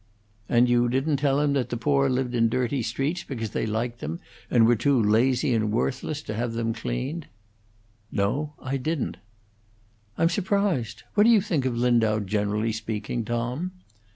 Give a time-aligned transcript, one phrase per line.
[0.49, 3.99] "And you didn't tell him that the poor lived in dirty streets because they liked
[3.99, 7.27] them, and were too lazy and worthless to have them cleaned?"
[8.11, 9.17] "No; I didn't."
[10.17, 11.03] "I'm surprised.
[11.13, 13.73] What do you think of Lindau, generally speaking, Tom?"